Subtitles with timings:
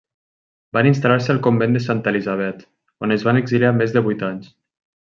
[0.77, 2.67] Van instal·lar-se al convent de Santa Elisabet,
[3.09, 4.55] on es van exiliar més de vuit anys.